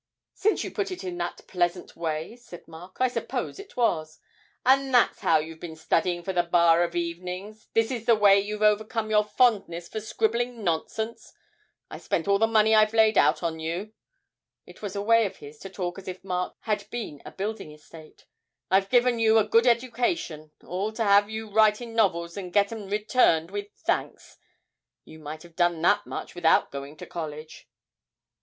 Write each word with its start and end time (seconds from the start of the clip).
'Since 0.33 0.63
you 0.63 0.71
put 0.71 0.89
it 0.89 1.03
in 1.03 1.15
that 1.19 1.45
pleasant 1.45 1.95
way,' 1.95 2.35
said 2.35 2.67
Mark, 2.67 2.97
'I 2.99 3.07
suppose 3.07 3.59
it 3.59 3.77
was.' 3.77 4.17
'And 4.65 4.91
that's 4.91 5.19
how 5.19 5.37
you've 5.37 5.59
been 5.59 5.75
studying 5.75 6.23
for 6.23 6.33
the 6.33 6.41
Bar 6.41 6.81
of 6.81 6.95
evenings, 6.95 7.67
this 7.75 7.91
is 7.91 8.07
the 8.07 8.15
way 8.15 8.39
you've 8.39 8.63
overcome 8.63 9.11
your 9.11 9.23
fondness 9.23 9.87
for 9.87 10.01
scribbling 10.01 10.63
nonsense? 10.63 11.33
I've 11.91 12.01
spent 12.01 12.27
all 12.27 12.39
the 12.39 12.47
money 12.47 12.73
I've 12.73 12.95
laid 12.95 13.15
out 13.15 13.43
on 13.43 13.59
you' 13.59 13.93
(it 14.65 14.81
was 14.81 14.95
a 14.95 15.03
way 15.03 15.27
of 15.27 15.37
his 15.37 15.59
to 15.59 15.69
talk 15.69 15.99
as 15.99 16.07
if 16.07 16.23
Mark 16.23 16.55
had 16.61 16.89
been 16.89 17.21
a 17.23 17.29
building 17.31 17.71
estate), 17.71 18.25
'I've 18.71 18.89
given 18.89 19.19
you 19.19 19.37
a 19.37 19.43
good 19.43 19.67
education, 19.67 20.51
all 20.65 20.91
to 20.93 21.03
'ave 21.03 21.31
you 21.31 21.47
writing 21.47 21.93
novels 21.93 22.35
and 22.37 22.51
get 22.51 22.71
'em 22.71 22.87
"returned 22.89 23.51
with 23.51 23.67
thanks!" 23.85 24.39
you 25.05 25.19
might 25.19 25.43
have 25.43 25.55
done 25.55 25.79
that 25.83 26.07
much 26.07 26.33
without 26.33 26.71
going 26.71 26.97
to 26.97 27.05
College!' 27.05 27.69